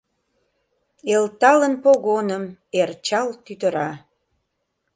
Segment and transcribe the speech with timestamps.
[1.15, 2.43] Элталын погоным
[2.79, 3.89] Эр чал тӱтыра.